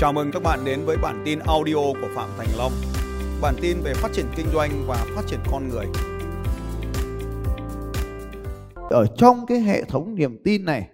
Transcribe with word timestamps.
Chào 0.00 0.12
mừng 0.12 0.30
các 0.32 0.42
bạn 0.42 0.64
đến 0.64 0.80
với 0.84 0.96
bản 0.96 1.22
tin 1.24 1.38
audio 1.38 1.74
của 1.74 2.08
Phạm 2.14 2.28
Thành 2.38 2.48
Long. 2.58 2.72
Bản 3.42 3.54
tin 3.60 3.76
về 3.84 3.94
phát 3.94 4.12
triển 4.12 4.26
kinh 4.36 4.46
doanh 4.52 4.70
và 4.86 5.06
phát 5.14 5.22
triển 5.26 5.40
con 5.50 5.68
người. 5.68 5.86
Ở 8.90 9.06
trong 9.16 9.46
cái 9.46 9.60
hệ 9.60 9.84
thống 9.84 10.14
niềm 10.14 10.38
tin 10.44 10.64
này, 10.64 10.88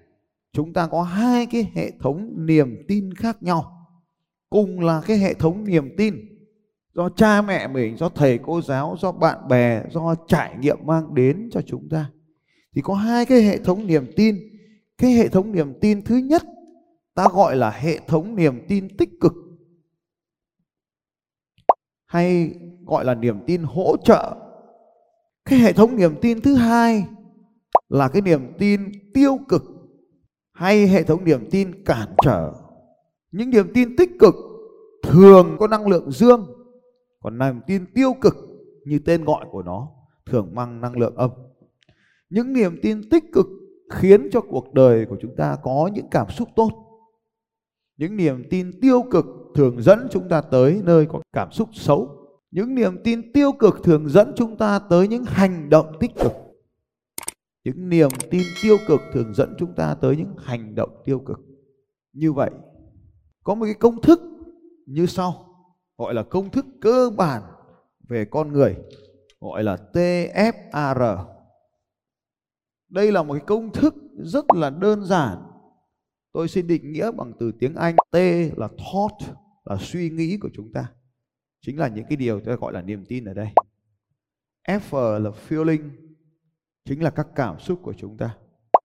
chúng 0.53 0.73
ta 0.73 0.87
có 0.87 1.03
hai 1.03 1.47
cái 1.47 1.71
hệ 1.75 1.91
thống 2.01 2.47
niềm 2.47 2.85
tin 2.89 3.15
khác 3.15 3.43
nhau. 3.43 3.73
Cùng 4.51 4.81
là 4.81 5.03
cái 5.07 5.19
hệ 5.19 5.35
thống 5.35 5.65
niềm 5.65 5.97
tin 5.97 6.15
do 6.95 7.09
cha 7.09 7.43
mẹ 7.43 7.69
mình, 7.69 7.97
do 7.97 8.09
thầy 8.09 8.39
cô 8.39 8.63
giáo, 8.63 8.97
do 9.01 9.13
bạn 9.13 9.49
bè, 9.49 9.83
do 9.91 10.15
trải 10.29 10.55
nghiệm 10.61 10.79
mang 10.85 11.15
đến 11.15 11.49
cho 11.53 11.61
chúng 11.67 11.89
ta. 11.89 12.11
Thì 12.75 12.83
có 12.83 12.95
hai 12.95 13.27
cái 13.27 13.43
hệ 13.43 13.59
thống 13.59 13.87
niềm 13.87 14.07
tin. 14.17 14.37
Cái 14.99 15.11
hệ 15.13 15.29
thống 15.29 15.53
niềm 15.53 15.75
tin 15.81 16.03
thứ 16.03 16.17
nhất 16.17 16.43
ta 17.17 17.29
gọi 17.33 17.57
là 17.57 17.71
hệ 17.71 17.99
thống 17.99 18.37
niềm 18.37 18.67
tin 18.69 18.97
tích 18.97 19.11
cực. 19.21 19.33
Hay 22.07 22.55
gọi 22.87 23.05
là 23.05 23.15
niềm 23.15 23.37
tin 23.47 23.63
hỗ 23.63 23.97
trợ. 24.05 24.37
Cái 25.45 25.59
hệ 25.59 25.73
thống 25.73 25.97
niềm 25.97 26.15
tin 26.21 26.41
thứ 26.41 26.55
hai 26.55 27.07
là 27.89 28.09
cái 28.09 28.23
niềm 28.23 28.53
tin 28.59 28.93
tiêu 29.15 29.39
cực 29.49 29.63
hay 30.53 30.87
hệ 30.87 31.03
thống 31.03 31.25
niềm 31.25 31.49
tin 31.51 31.85
cản 31.85 32.09
trở. 32.23 32.53
Những 33.31 33.51
niềm 33.51 33.67
tin 33.75 33.97
tích 33.97 34.11
cực 34.19 34.35
thường 35.03 35.57
có 35.59 35.69
năng 35.69 35.87
lượng 35.87 36.11
dương, 36.11 36.47
còn 37.21 37.39
niềm 37.39 37.61
tin 37.67 37.87
tiêu 37.95 38.15
cực 38.21 38.37
như 38.85 38.99
tên 38.99 39.25
gọi 39.25 39.47
của 39.51 39.63
nó 39.63 39.89
thường 40.27 40.55
mang 40.55 40.81
năng 40.81 40.97
lượng 40.97 41.17
âm. 41.17 41.31
Những 42.31 42.53
niềm 42.53 42.79
tin 42.83 43.11
tích 43.11 43.25
cực 43.33 43.47
khiến 43.91 44.29
cho 44.33 44.41
cuộc 44.41 44.75
đời 44.75 45.07
của 45.07 45.17
chúng 45.21 45.37
ta 45.37 45.57
có 45.63 45.91
những 45.95 46.07
cảm 46.11 46.31
xúc 46.31 46.49
tốt 46.57 46.86
những 47.97 48.17
niềm 48.17 48.45
tin 48.51 48.81
tiêu 48.81 49.03
cực 49.11 49.27
thường 49.55 49.83
dẫn 49.83 50.09
chúng 50.11 50.29
ta 50.29 50.41
tới 50.41 50.81
nơi 50.85 51.07
có 51.07 51.21
cảm 51.33 51.53
xúc 51.53 51.69
xấu. 51.73 52.29
Những 52.51 52.75
niềm 52.75 53.03
tin 53.05 53.33
tiêu 53.33 53.53
cực 53.53 53.81
thường 53.83 54.09
dẫn 54.09 54.33
chúng 54.37 54.57
ta 54.57 54.79
tới 54.79 55.09
những 55.09 55.25
hành 55.25 55.71
động 55.71 55.97
tích 56.01 56.11
cực. 56.17 56.33
Những 57.65 57.89
niềm 57.89 58.09
tin 58.31 58.43
tiêu 58.63 58.77
cực 58.89 59.01
thường 59.13 59.35
dẫn 59.35 59.55
chúng 59.59 59.75
ta 59.75 59.95
tới 59.95 60.17
những 60.17 60.35
hành 60.39 60.75
động 60.75 61.03
tiêu 61.05 61.19
cực. 61.19 61.41
Như 62.13 62.33
vậy, 62.33 62.51
có 63.45 63.55
một 63.55 63.65
cái 63.65 63.75
công 63.75 64.01
thức 64.01 64.21
như 64.87 65.07
sau, 65.07 65.47
gọi 65.99 66.15
là 66.15 66.23
công 66.23 66.51
thức 66.51 66.67
cơ 66.81 67.11
bản 67.17 67.43
về 68.09 68.25
con 68.25 68.53
người, 68.53 68.77
gọi 69.41 69.65
là 69.65 69.79
TFAR. 69.93 71.25
Đây 72.89 73.13
là 73.13 73.23
một 73.23 73.35
cái 73.35 73.43
công 73.47 73.73
thức 73.73 73.95
rất 74.17 74.45
là 74.55 74.71
đơn 74.71 75.05
giản 75.05 75.39
Tôi 76.37 76.49
xin 76.49 76.67
định 76.67 76.93
nghĩa 76.93 77.11
bằng 77.11 77.33
từ 77.39 77.53
tiếng 77.53 77.75
Anh, 77.75 77.97
T 78.11 78.17
là 78.57 78.69
thought, 78.69 79.37
là 79.65 79.77
suy 79.81 80.11
nghĩ 80.11 80.39
của 80.41 80.51
chúng 80.55 80.73
ta. 80.73 80.93
Chính 81.61 81.79
là 81.79 81.89
những 81.89 82.05
cái 82.09 82.17
điều 82.17 82.41
tôi 82.41 82.57
gọi 82.57 82.73
là 82.73 82.83
niềm 82.83 83.05
tin 83.09 83.25
ở 83.25 83.35
đây. 83.35 83.49
F 84.69 85.19
là 85.19 85.31
feeling, 85.49 85.91
chính 86.85 87.03
là 87.03 87.11
các 87.11 87.27
cảm 87.35 87.61
xúc 87.61 87.81
của 87.83 87.95
chúng 87.99 88.17
ta. 88.17 88.37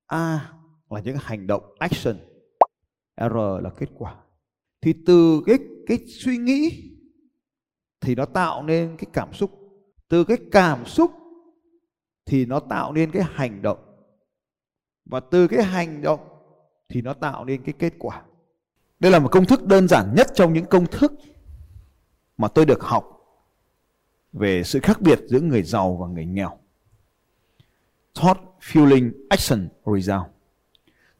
A 0.05 0.53
là 0.89 0.99
những 0.99 1.17
hành 1.19 1.47
động, 1.47 1.63
action. 1.79 2.17
R 3.17 3.35
là 3.61 3.69
kết 3.77 3.89
quả. 3.97 4.15
Thì 4.81 4.93
từ 5.05 5.41
cái 5.45 5.59
cái 5.87 5.97
suy 6.07 6.37
nghĩ 6.37 6.91
thì 8.01 8.15
nó 8.15 8.25
tạo 8.25 8.63
nên 8.63 8.97
cái 8.97 9.07
cảm 9.13 9.33
xúc. 9.33 9.51
Từ 10.09 10.23
cái 10.23 10.37
cảm 10.51 10.85
xúc 10.85 11.11
thì 12.25 12.45
nó 12.45 12.59
tạo 12.59 12.93
nên 12.93 13.11
cái 13.11 13.23
hành 13.23 13.61
động. 13.61 13.79
Và 15.05 15.19
từ 15.19 15.47
cái 15.47 15.63
hành 15.63 16.01
động 16.01 16.19
thì 16.91 17.01
nó 17.01 17.13
tạo 17.13 17.45
nên 17.45 17.63
cái 17.63 17.73
kết 17.79 17.93
quả. 17.99 18.21
Đây 18.99 19.11
là 19.11 19.19
một 19.19 19.29
công 19.31 19.45
thức 19.45 19.65
đơn 19.65 19.87
giản 19.87 20.13
nhất 20.15 20.27
trong 20.35 20.53
những 20.53 20.65
công 20.65 20.85
thức 20.85 21.13
mà 22.37 22.47
tôi 22.47 22.65
được 22.65 22.81
học 22.81 23.07
về 24.33 24.63
sự 24.63 24.79
khác 24.79 25.01
biệt 25.01 25.19
giữa 25.27 25.39
người 25.39 25.63
giàu 25.63 25.97
và 26.01 26.07
người 26.07 26.25
nghèo. 26.25 26.57
Thought, 28.15 28.39
feeling, 28.61 29.11
action, 29.29 29.69
result. 29.85 30.25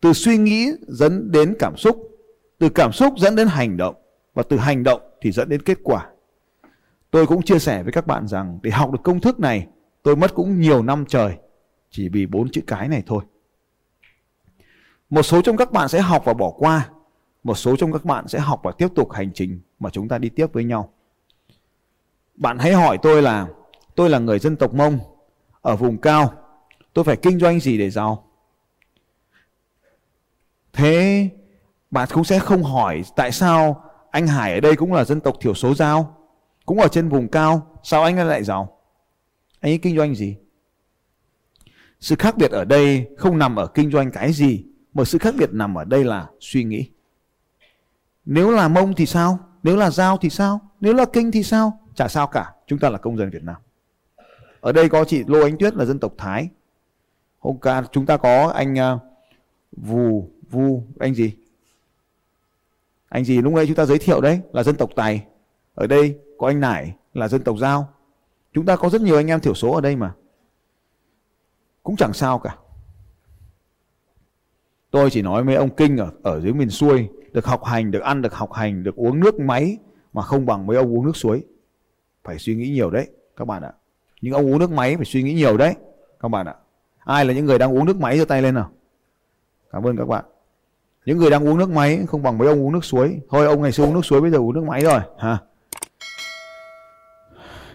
Từ 0.02 0.14
suy 0.14 0.38
nghĩ 0.38 0.72
dẫn 0.88 1.32
đến 1.32 1.56
cảm 1.60 1.78
xúc, 1.78 2.10
từ 2.58 2.70
cảm 2.70 2.92
xúc 2.92 3.14
dẫn 3.18 3.36
đến 3.36 3.48
hành 3.48 3.78
động 3.78 3.96
và 4.34 4.44
từ 4.44 4.58
hành 4.58 4.84
động 4.84 5.02
thì 5.22 5.32
dẫn 5.32 5.50
đến 5.50 5.62
kết 5.62 5.78
quả. 5.84 6.10
Tôi 7.12 7.28
cũng 7.28 7.42
chia 7.42 7.60
sẻ 7.60 7.84
với 7.84 7.92
các 7.92 8.08
bạn 8.08 8.28
rằng 8.28 8.60
để 8.64 8.72
học 8.72 8.92
được 8.92 9.00
công 9.04 9.20
thức 9.20 9.40
này, 9.40 9.68
tôi 10.04 10.16
mất 10.16 10.34
cũng 10.36 10.62
nhiều 10.62 10.84
năm 10.84 11.06
trời 11.08 11.38
chỉ 11.90 12.10
vì 12.10 12.26
bốn 12.26 12.50
chữ 12.50 12.62
cái 12.68 12.88
này 12.88 13.04
thôi. 13.06 13.24
Một 15.12 15.24
số 15.24 15.42
trong 15.42 15.58
các 15.58 15.72
bạn 15.72 15.90
sẽ 15.90 16.02
học 16.02 16.26
và 16.26 16.34
bỏ 16.34 16.52
qua. 16.58 16.90
Một 17.44 17.56
số 17.56 17.76
trong 17.76 17.92
các 17.92 18.06
bạn 18.06 18.28
sẽ 18.28 18.40
học 18.40 18.60
và 18.64 18.72
tiếp 18.72 18.88
tục 18.96 19.12
hành 19.12 19.32
trình 19.34 19.60
mà 19.80 19.90
chúng 19.90 20.08
ta 20.08 20.18
đi 20.18 20.30
tiếp 20.30 20.54
với 20.54 20.64
nhau. 20.64 20.94
Bạn 22.36 22.60
hãy 22.60 22.74
hỏi 22.74 22.98
tôi 23.02 23.22
là 23.22 23.48
tôi 23.96 24.10
là 24.10 24.20
người 24.20 24.40
dân 24.40 24.56
tộc 24.56 24.74
Mông 24.74 25.00
ở 25.62 25.76
vùng 25.76 25.98
cao. 25.98 26.34
Tôi 26.94 27.06
phải 27.06 27.18
kinh 27.18 27.40
doanh 27.40 27.60
gì 27.60 27.78
để 27.78 27.90
giàu? 27.90 28.28
Thế 30.74 31.30
bạn 31.92 32.10
cũng 32.14 32.24
sẽ 32.24 32.40
không 32.40 32.64
hỏi 32.64 33.02
tại 33.16 33.32
sao 33.32 33.84
anh 34.12 34.28
Hải 34.28 34.54
ở 34.54 34.60
đây 34.60 34.76
cũng 34.76 34.94
là 34.94 35.04
dân 35.04 35.20
tộc 35.20 35.36
thiểu 35.42 35.54
số 35.54 35.76
giao, 35.76 36.18
cũng 36.66 36.80
ở 36.80 36.88
trên 36.88 37.10
vùng 37.10 37.28
cao, 37.28 37.80
sao 37.84 38.04
anh 38.04 38.28
lại 38.28 38.44
giàu? 38.44 38.78
Anh 39.60 39.72
ấy 39.72 39.78
kinh 39.78 39.98
doanh 39.98 40.16
gì? 40.16 40.38
Sự 42.00 42.16
khác 42.20 42.38
biệt 42.38 42.52
ở 42.52 42.66
đây 42.66 43.08
không 43.18 43.38
nằm 43.38 43.56
ở 43.56 43.68
kinh 43.68 43.92
doanh 43.92 44.12
cái 44.12 44.34
gì 44.34 44.66
một 44.94 45.06
sự 45.06 45.18
khác 45.18 45.34
biệt 45.38 45.54
nằm 45.54 45.78
ở 45.78 45.86
đây 45.86 46.04
là 46.04 46.28
suy 46.40 46.64
nghĩ. 46.64 46.90
Nếu 48.26 48.52
là 48.52 48.68
mông 48.68 48.94
thì 48.96 49.06
sao? 49.06 49.40
Nếu 49.64 49.78
là 49.78 49.90
dao 49.90 50.18
thì 50.18 50.30
sao? 50.30 50.60
Nếu 50.82 50.94
là 50.94 51.06
kinh 51.06 51.32
thì 51.32 51.44
sao? 51.44 51.80
Chả 51.96 52.08
sao 52.08 52.28
cả. 52.28 52.54
Chúng 52.68 52.80
ta 52.80 52.90
là 52.90 52.98
công 52.98 53.18
dân 53.18 53.30
Việt 53.30 53.44
Nam. 53.44 53.56
Ở 54.62 54.72
đây 54.72 54.90
có 54.90 55.06
chị 55.06 55.24
Lô 55.28 55.44
Ánh 55.44 55.58
Tuyết 55.58 55.76
là 55.76 55.86
dân 55.86 56.00
tộc 56.00 56.14
Thái. 56.18 56.50
Hôm 57.40 57.58
qua 57.58 57.84
chúng 57.92 58.06
ta 58.06 58.18
có 58.18 58.48
anh 58.48 58.74
uh, 58.74 59.02
Vù, 59.78 60.30
Vu, 60.50 60.84
anh 61.00 61.14
gì? 61.14 61.36
Anh 63.10 63.26
gì 63.26 63.42
lúc 63.42 63.54
nãy 63.54 63.66
chúng 63.68 63.76
ta 63.76 63.86
giới 63.86 63.98
thiệu 63.98 64.22
đấy 64.22 64.42
là 64.54 64.64
dân 64.64 64.76
tộc 64.76 64.90
Tài. 64.96 65.26
Ở 65.76 65.88
đây 65.88 66.20
có 66.38 66.48
anh 66.48 66.60
Nải 66.60 66.96
là 67.14 67.28
dân 67.28 67.44
tộc 67.44 67.58
Giao. 67.60 67.90
Chúng 68.54 68.66
ta 68.66 68.76
có 68.76 68.90
rất 68.90 69.02
nhiều 69.02 69.16
anh 69.16 69.28
em 69.28 69.40
thiểu 69.40 69.54
số 69.54 69.72
ở 69.72 69.82
đây 69.82 69.96
mà. 69.96 70.14
Cũng 71.84 71.96
chẳng 71.96 72.14
sao 72.14 72.40
cả. 72.40 72.56
Tôi 74.92 75.10
chỉ 75.10 75.22
nói 75.22 75.44
mấy 75.44 75.56
ông 75.56 75.70
kinh 75.70 75.98
ở, 75.98 76.12
ở 76.24 76.42
dưới 76.42 76.54
miền 76.54 76.70
xuôi 76.70 77.10
được 77.32 77.46
học 77.46 77.64
hành, 77.64 77.92
được 77.92 78.02
ăn, 78.02 78.22
được 78.22 78.34
học 78.34 78.54
hành, 78.54 78.84
được 78.84 78.96
uống 78.96 79.20
nước 79.20 79.40
máy 79.40 79.78
mà 80.14 80.22
không 80.22 80.46
bằng 80.46 80.68
mấy 80.68 80.78
ông 80.78 80.96
uống 80.96 81.06
nước 81.06 81.16
suối. 81.16 81.44
Phải 82.24 82.40
suy 82.40 82.56
nghĩ 82.56 82.70
nhiều 82.70 82.90
đấy 82.90 83.08
các 83.38 83.46
bạn 83.46 83.64
ạ. 83.64 83.72
Những 84.22 84.34
ông 84.34 84.46
uống 84.46 84.60
nước 84.60 84.72
máy 84.72 84.96
phải 84.96 85.06
suy 85.06 85.24
nghĩ 85.24 85.34
nhiều 85.34 85.58
đấy 85.58 85.76
các 86.20 86.28
bạn 86.28 86.46
ạ. 86.46 86.56
Ai 87.00 87.26
là 87.26 87.34
những 87.34 87.46
người 87.46 87.60
đang 87.60 87.78
uống 87.78 87.86
nước 87.86 87.98
máy 87.98 88.18
giơ 88.18 88.26
tay 88.26 88.42
lên 88.42 88.56
nào. 88.56 88.72
Cảm 89.72 89.84
ơn 89.84 89.98
các 89.98 90.06
bạn. 90.08 90.26
Những 91.06 91.18
người 91.18 91.30
đang 91.30 91.48
uống 91.48 91.58
nước 91.58 91.70
máy 91.70 92.00
không 92.08 92.24
bằng 92.24 92.38
mấy 92.38 92.48
ông 92.48 92.62
uống 92.62 92.74
nước 92.74 92.86
suối. 92.86 93.20
Thôi 93.30 93.46
ông 93.46 93.62
ngày 93.62 93.72
xưa 93.72 93.84
uống 93.84 93.94
nước 93.94 94.06
suối 94.06 94.22
bây 94.22 94.32
giờ 94.32 94.38
uống 94.38 94.54
nước 94.54 94.64
máy 94.64 94.82
rồi. 94.82 95.00
Hả? 95.20 95.38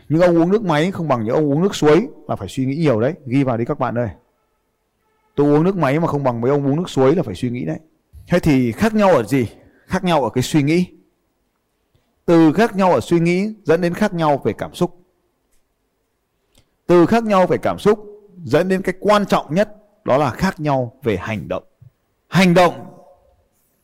Những 0.08 0.20
ông 0.20 0.38
uống 0.38 0.50
nước 0.50 0.64
máy 0.64 0.90
không 0.90 1.08
bằng 1.08 1.24
những 1.24 1.34
ông 1.34 1.52
uống 1.52 1.62
nước 1.62 1.74
suối 1.74 2.08
là 2.28 2.36
phải 2.36 2.48
suy 2.48 2.66
nghĩ 2.66 2.76
nhiều 2.76 3.00
đấy. 3.00 3.14
Ghi 3.26 3.44
vào 3.44 3.56
đi 3.56 3.64
các 3.64 3.78
bạn 3.78 3.98
ơi 3.98 4.08
tôi 5.36 5.54
uống 5.54 5.64
nước 5.64 5.76
máy 5.76 6.00
mà 6.00 6.06
không 6.06 6.24
bằng 6.24 6.40
mấy 6.40 6.50
ông 6.50 6.66
uống 6.66 6.76
nước 6.76 6.90
suối 6.90 7.16
là 7.16 7.22
phải 7.22 7.34
suy 7.34 7.50
nghĩ 7.50 7.64
đấy. 7.64 7.78
Thế 8.28 8.38
thì 8.38 8.72
khác 8.72 8.94
nhau 8.94 9.10
ở 9.10 9.22
gì? 9.22 9.46
Khác 9.86 10.04
nhau 10.04 10.24
ở 10.24 10.30
cái 10.30 10.42
suy 10.42 10.62
nghĩ. 10.62 10.86
Từ 12.24 12.52
khác 12.52 12.76
nhau 12.76 12.92
ở 12.92 13.00
suy 13.00 13.20
nghĩ 13.20 13.48
dẫn 13.64 13.80
đến 13.80 13.94
khác 13.94 14.14
nhau 14.14 14.40
về 14.44 14.52
cảm 14.52 14.74
xúc. 14.74 14.98
Từ 16.86 17.06
khác 17.06 17.24
nhau 17.24 17.46
về 17.46 17.56
cảm 17.58 17.78
xúc 17.78 18.06
dẫn 18.44 18.68
đến 18.68 18.82
cái 18.82 18.94
quan 19.00 19.26
trọng 19.26 19.54
nhất, 19.54 19.76
đó 20.04 20.16
là 20.16 20.30
khác 20.30 20.60
nhau 20.60 20.92
về 21.02 21.16
hành 21.16 21.48
động. 21.48 21.64
Hành 22.28 22.54
động 22.54 22.74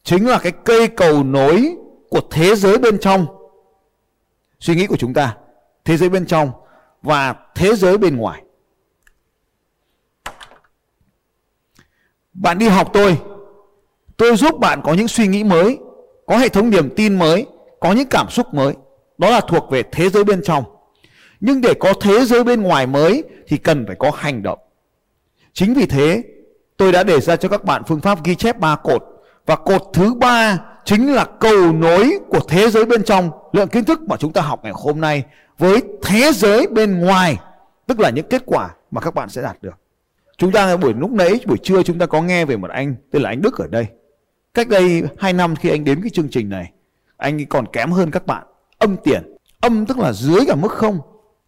chính 0.03 0.27
là 0.27 0.39
cái 0.39 0.53
cây 0.65 0.89
cầu 0.89 1.25
nối 1.25 1.77
của 2.11 2.21
thế 2.31 2.55
giới 2.55 2.79
bên 2.79 2.99
trong. 2.99 3.27
Suy 4.61 4.75
nghĩ 4.75 4.87
của 4.87 4.97
chúng 4.97 5.15
ta, 5.15 5.37
thế 5.85 5.97
giới 5.97 6.09
bên 6.09 6.27
trong 6.27 6.51
và 7.03 7.35
thế 7.55 7.75
giới 7.75 7.99
bên 7.99 8.17
ngoài. 8.17 8.43
Bạn 12.33 12.59
đi 12.59 12.69
học 12.69 12.91
tôi, 12.93 13.19
tôi 14.17 14.37
giúp 14.37 14.59
bạn 14.59 14.81
có 14.85 14.95
những 14.95 15.09
suy 15.09 15.27
nghĩ 15.27 15.45
mới, 15.45 15.79
có 16.27 16.37
hệ 16.37 16.49
thống 16.49 16.71
niềm 16.71 16.91
tin 16.97 17.19
mới, 17.19 17.47
có 17.81 17.93
những 17.93 18.09
cảm 18.09 18.31
xúc 18.31 18.55
mới. 18.55 18.75
Đó 19.19 19.31
là 19.31 19.41
thuộc 19.41 19.71
về 19.71 19.83
thế 19.93 20.09
giới 20.09 20.25
bên 20.25 20.43
trong. 20.45 20.65
Nhưng 21.41 21.61
để 21.61 21.75
có 21.75 21.93
thế 22.01 22.25
giới 22.25 22.45
bên 22.45 22.63
ngoài 22.63 22.87
mới 22.87 23.25
thì 23.47 23.57
cần 23.57 23.85
phải 23.87 23.97
có 23.99 24.11
hành 24.15 24.43
động. 24.43 24.59
Chính 25.53 25.75
vì 25.75 25.87
thế, 25.87 26.23
tôi 26.77 26.93
đã 26.93 27.03
đề 27.03 27.21
ra 27.21 27.37
cho 27.37 27.49
các 27.49 27.65
bạn 27.65 27.83
phương 27.87 28.01
pháp 28.01 28.25
ghi 28.25 28.35
chép 28.35 28.59
ba 28.59 28.77
cột 28.77 29.03
và 29.47 29.57
cột 29.57 29.83
thứ 29.93 30.15
ba 30.15 30.59
chính 30.85 31.13
là 31.13 31.25
cầu 31.25 31.73
nối 31.73 32.19
của 32.29 32.41
thế 32.49 32.71
giới 32.71 32.85
bên 32.85 33.05
trong 33.05 33.31
lượng 33.53 33.69
kiến 33.69 33.85
thức 33.85 34.01
mà 34.03 34.17
chúng 34.17 34.33
ta 34.33 34.41
học 34.41 34.61
ngày 34.63 34.73
hôm 34.75 35.01
nay 35.01 35.25
với 35.59 35.83
thế 36.03 36.33
giới 36.33 36.67
bên 36.67 37.01
ngoài 37.01 37.39
tức 37.87 38.01
là 38.01 38.11
những 38.11 38.29
kết 38.31 38.43
quả 38.47 38.71
mà 38.91 39.01
các 39.01 39.15
bạn 39.15 39.29
sẽ 39.29 39.43
đạt 39.43 39.63
được 39.63 39.82
Chúng 40.43 40.53
ta 40.53 40.77
buổi 40.77 40.95
lúc 40.95 41.11
nãy 41.11 41.41
buổi 41.47 41.59
trưa 41.59 41.83
chúng 41.83 41.99
ta 41.99 42.07
có 42.07 42.23
nghe 42.23 42.45
về 42.45 42.57
một 42.57 42.71
anh 42.71 42.95
tên 43.11 43.23
là 43.23 43.29
anh 43.29 43.43
Đức 43.43 43.59
ở 43.59 43.67
đây. 43.67 43.87
Cách 44.55 44.69
đây 44.69 45.03
2 45.19 45.33
năm 45.33 45.57
khi 45.57 45.71
anh 45.71 45.85
đến 45.85 46.01
cái 46.03 46.11
chương 46.11 46.29
trình 46.29 46.49
này, 46.49 46.73
anh 47.17 47.47
còn 47.47 47.67
kém 47.73 47.91
hơn 47.91 48.11
các 48.11 48.27
bạn. 48.27 48.47
Âm 48.79 48.97
tiền. 49.05 49.37
Âm 49.61 49.87
tức 49.87 49.99
là 49.99 50.13
dưới 50.13 50.41
cả 50.47 50.55
mức 50.55 50.73
không. 50.73 50.99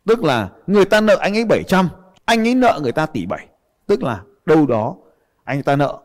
Tức 0.07 0.25
là 0.25 0.49
người 0.67 0.85
ta 0.85 1.01
nợ 1.01 1.17
anh 1.21 1.37
ấy 1.37 1.45
700 1.45 1.89
anh 2.25 2.49
ấy 2.49 2.55
nợ 2.55 2.81
người 2.83 2.93
ta 2.93 3.07
tỷ 3.07 3.27
7 3.27 3.47
tức 3.87 4.03
là 4.03 4.23
đâu 4.47 4.67
đó 4.67 4.97
anh 5.45 5.63
ta 5.63 5.77
nợ 5.77 5.99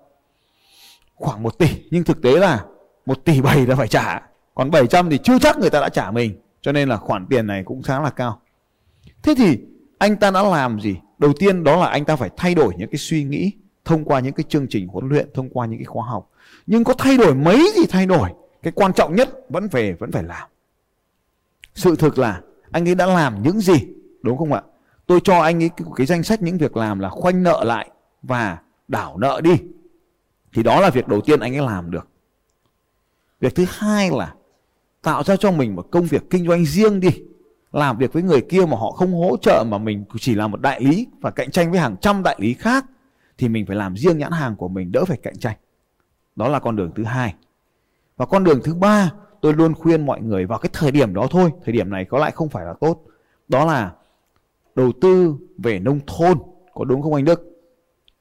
khoảng 1.16 1.44
1 1.44 1.58
tỷ. 1.58 1.68
Nhưng 1.92 2.04
thực 2.04 2.22
tế 2.22 2.32
là 2.32 2.66
1 3.06 3.26
tỷ 3.26 3.42
7 3.42 3.66
là 3.66 3.76
phải 3.76 3.88
trả. 3.88 4.22
Còn 4.56 4.72
700 4.72 5.10
thì 5.10 5.18
chưa 5.24 5.40
chắc 5.40 5.60
người 5.60 5.70
ta 5.70 5.82
đã 5.82 5.90
trả 5.90 6.12
mình. 6.12 6.42
Cho 6.62 6.72
nên 6.72 6.90
là 6.90 6.98
khoản 6.98 7.26
tiền 7.30 7.48
này 7.48 7.64
cũng 7.66 7.82
khá 7.82 8.02
là 8.02 8.10
cao. 8.10 8.42
Thế 9.24 9.34
thì 9.38 9.60
anh 9.98 10.16
ta 10.16 10.32
đã 10.32 10.44
làm 10.44 10.80
gì? 10.80 10.96
Đầu 11.20 11.34
tiên 11.34 11.64
đó 11.64 11.76
là 11.76 11.88
anh 11.88 12.06
ta 12.06 12.16
phải 12.16 12.30
thay 12.38 12.56
đổi 12.56 12.74
những 12.78 12.90
cái 12.90 12.98
suy 12.98 13.24
nghĩ 13.24 13.52
thông 13.86 14.06
qua 14.06 14.20
những 14.20 14.34
cái 14.34 14.44
chương 14.50 14.68
trình 14.70 14.88
huấn 14.88 15.10
luyện 15.10 15.30
thông 15.34 15.50
qua 15.50 15.66
những 15.66 15.80
cái 15.80 15.86
khóa 15.86 16.06
học. 16.08 16.30
Nhưng 16.68 16.84
có 16.84 16.94
thay 16.94 17.18
đổi 17.18 17.36
mấy 17.36 17.72
gì 17.76 17.82
thay 17.90 18.06
đổi? 18.06 18.30
Cái 18.64 18.74
quan 18.76 18.94
trọng 18.94 19.16
nhất 19.16 19.30
vẫn 19.50 19.68
về 19.68 19.94
vẫn 19.94 20.12
phải 20.12 20.24
làm. 20.24 20.50
Sự 21.76 21.96
thực 21.96 22.18
là 22.18 22.42
anh 22.72 22.88
ấy 22.88 22.96
đã 22.96 23.06
làm 23.06 23.44
những 23.44 23.60
gì 23.60 23.88
đúng 24.22 24.38
không 24.38 24.54
ạ? 24.54 24.62
Tôi 25.06 25.20
cho 25.24 25.40
anh 25.40 25.64
ấy 25.64 25.70
cái, 25.78 25.88
cái 25.96 26.08
danh 26.08 26.24
sách 26.24 26.42
những 26.42 26.58
việc 26.58 26.78
làm 26.78 27.00
là 27.00 27.10
khoanh 27.10 27.44
nợ 27.44 27.64
lại 27.64 27.90
và 28.24 28.58
đảo 28.88 29.18
nợ 29.18 29.42
đi. 29.44 29.54
Thì 30.54 30.64
đó 30.64 30.82
là 30.82 30.90
việc 30.90 31.08
đầu 31.08 31.22
tiên 31.22 31.40
anh 31.40 31.56
ấy 31.56 31.66
làm 31.66 31.92
được. 31.92 32.08
Việc 33.40 33.56
thứ 33.56 33.66
hai 33.70 34.10
là 34.10 34.34
tạo 35.02 35.24
ra 35.24 35.36
cho 35.36 35.52
mình 35.52 35.76
một 35.76 35.88
công 35.92 36.06
việc 36.06 36.30
kinh 36.30 36.48
doanh 36.48 36.66
riêng 36.66 37.00
đi 37.00 37.10
làm 37.72 37.98
việc 37.98 38.14
với 38.14 38.24
người 38.24 38.42
kia 38.42 38.66
mà 38.66 38.78
họ 38.78 38.92
không 38.92 39.14
hỗ 39.14 39.38
trợ 39.38 39.64
mà 39.68 39.78
mình 39.78 40.06
chỉ 40.20 40.36
là 40.36 40.48
một 40.48 40.62
đại 40.62 40.82
lý 40.82 41.08
và 41.22 41.32
cạnh 41.32 41.52
tranh 41.52 41.72
với 41.72 41.80
hàng 41.80 41.96
trăm 42.02 42.24
đại 42.24 42.36
lý 42.40 42.54
khác, 42.54 42.86
thì 43.38 43.50
mình 43.50 43.66
phải 43.66 43.76
làm 43.76 43.98
riêng 43.98 44.18
nhãn 44.18 44.32
hàng 44.32 44.56
của 44.56 44.68
mình 44.68 44.92
đỡ 44.92 45.06
phải 45.06 45.18
cạnh 45.18 45.38
tranh. 45.38 45.58
Đó 46.36 46.48
là 46.48 46.60
con 46.60 46.76
đường 46.76 46.92
thứ 46.96 47.04
hai. 47.04 47.36
Và 48.18 48.26
con 48.26 48.44
đường 48.44 48.60
thứ 48.64 48.74
ba, 48.74 49.12
tôi 49.42 49.54
luôn 49.54 49.74
khuyên 49.74 50.06
mọi 50.06 50.22
người 50.22 50.46
vào 50.46 50.60
cái 50.60 50.70
thời 50.74 50.92
điểm 50.92 51.14
đó 51.14 51.28
thôi, 51.32 51.52
thời 51.66 51.74
điểm 51.74 51.90
này 51.90 52.06
có 52.06 52.20
lại 52.20 52.32
không 52.32 52.50
phải 52.50 52.66
là 52.66 52.74
tốt. 52.80 53.04
Đó 53.48 53.66
là 53.66 53.92
đầu 54.76 54.92
tư 55.02 55.36
về 55.58 55.80
nông 55.80 56.00
thôn, 56.08 56.38
có 56.74 56.86
đúng 56.86 57.02
không 57.02 57.14
anh 57.14 57.26
Đức? 57.26 57.46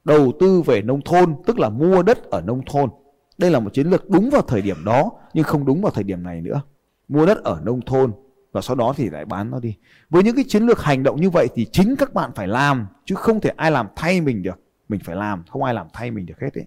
Đầu 0.03 0.31
tư 0.39 0.61
về 0.61 0.81
nông 0.81 1.01
thôn, 1.01 1.35
tức 1.45 1.59
là 1.59 1.69
mua 1.69 2.03
đất 2.03 2.23
ở 2.23 2.41
nông 2.41 2.61
thôn. 2.65 2.89
Đây 3.37 3.51
là 3.51 3.59
một 3.59 3.73
chiến 3.73 3.87
lược 3.87 4.09
đúng 4.09 4.29
vào 4.29 4.41
thời 4.41 4.61
điểm 4.61 4.77
đó, 4.85 5.11
nhưng 5.33 5.43
không 5.43 5.65
đúng 5.65 5.81
vào 5.81 5.91
thời 5.91 6.03
điểm 6.03 6.23
này 6.23 6.41
nữa. 6.41 6.61
Mua 7.07 7.25
đất 7.25 7.43
ở 7.43 7.61
nông 7.63 7.81
thôn 7.81 8.11
và 8.51 8.61
sau 8.61 8.75
đó 8.75 8.93
thì 8.97 9.09
lại 9.09 9.25
bán 9.25 9.51
nó 9.51 9.59
đi. 9.59 9.75
Với 10.09 10.23
những 10.23 10.35
cái 10.35 10.45
chiến 10.47 10.63
lược 10.63 10.81
hành 10.81 11.03
động 11.03 11.21
như 11.21 11.29
vậy 11.29 11.47
thì 11.55 11.65
chính 11.71 11.95
các 11.95 12.13
bạn 12.13 12.31
phải 12.35 12.47
làm, 12.47 12.87
chứ 13.05 13.15
không 13.15 13.41
thể 13.41 13.51
ai 13.55 13.71
làm 13.71 13.87
thay 13.95 14.21
mình 14.21 14.43
được. 14.43 14.59
Mình 14.89 14.99
phải 15.03 15.15
làm, 15.15 15.43
không 15.49 15.63
ai 15.63 15.73
làm 15.73 15.87
thay 15.93 16.11
mình 16.11 16.25
được 16.25 16.39
hết 16.41 16.53
ấy. 16.53 16.65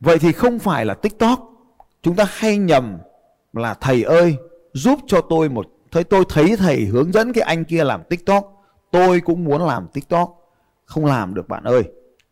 Vậy 0.00 0.18
thì 0.18 0.32
không 0.32 0.58
phải 0.58 0.84
là 0.84 0.94
tiktok. 0.94 1.50
Chúng 2.02 2.16
ta 2.16 2.26
hay 2.28 2.58
nhầm 2.58 2.98
là, 3.52 3.74
thầy 3.74 4.02
ơi, 4.02 4.36
giúp 4.72 4.98
cho 5.06 5.20
tôi 5.20 5.48
một, 5.48 5.66
thấy 5.92 6.04
tôi 6.04 6.24
thấy 6.28 6.56
thầy 6.56 6.84
hướng 6.84 7.12
dẫn 7.12 7.32
cái 7.32 7.42
anh 7.42 7.64
kia 7.64 7.84
làm 7.84 8.02
tiktok. 8.10 8.44
Tôi 8.90 9.20
cũng 9.20 9.44
muốn 9.44 9.66
làm 9.66 9.86
tiktok. 9.92 10.30
Không 10.84 11.06
làm 11.06 11.34
được 11.34 11.48
bạn 11.48 11.64
ơi. 11.64 11.82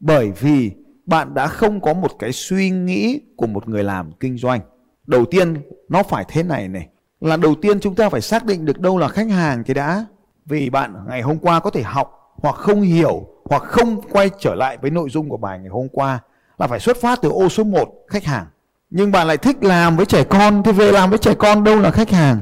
Bởi 0.00 0.30
vì 0.30 0.70
bạn 1.06 1.34
đã 1.34 1.46
không 1.46 1.80
có 1.80 1.94
một 1.94 2.10
cái 2.18 2.32
suy 2.32 2.70
nghĩ 2.70 3.20
của 3.36 3.46
một 3.46 3.68
người 3.68 3.84
làm 3.84 4.12
kinh 4.12 4.38
doanh. 4.38 4.60
Đầu 5.06 5.24
tiên, 5.24 5.62
nó 5.88 6.02
phải 6.02 6.24
thế 6.28 6.42
này 6.42 6.68
này 6.68 6.88
là 7.22 7.36
đầu 7.36 7.54
tiên 7.54 7.80
chúng 7.80 7.94
ta 7.94 8.08
phải 8.08 8.20
xác 8.20 8.44
định 8.44 8.64
được 8.64 8.78
đâu 8.78 8.98
là 8.98 9.08
khách 9.08 9.28
hàng 9.30 9.62
thì 9.66 9.74
đã. 9.74 10.06
Vì 10.46 10.70
bạn 10.70 10.94
ngày 11.08 11.22
hôm 11.22 11.38
qua 11.38 11.60
có 11.60 11.70
thể 11.70 11.82
học 11.82 12.34
hoặc 12.36 12.54
không 12.54 12.80
hiểu 12.80 13.26
hoặc 13.44 13.62
không 13.62 14.00
quay 14.10 14.30
trở 14.38 14.54
lại 14.54 14.78
với 14.82 14.90
nội 14.90 15.10
dung 15.10 15.28
của 15.28 15.36
bài 15.36 15.58
ngày 15.58 15.68
hôm 15.68 15.88
qua 15.92 16.18
là 16.58 16.66
phải 16.66 16.80
xuất 16.80 16.96
phát 16.96 17.18
từ 17.22 17.28
ô 17.28 17.48
số 17.48 17.64
1 17.64 17.88
khách 18.08 18.24
hàng. 18.24 18.46
Nhưng 18.90 19.12
bạn 19.12 19.26
lại 19.26 19.36
thích 19.36 19.64
làm 19.64 19.96
với 19.96 20.06
trẻ 20.06 20.24
con, 20.24 20.62
thì 20.62 20.72
về 20.72 20.92
làm 20.92 21.10
với 21.10 21.18
trẻ 21.18 21.34
con 21.34 21.64
đâu 21.64 21.80
là 21.80 21.90
khách 21.90 22.10
hàng? 22.10 22.40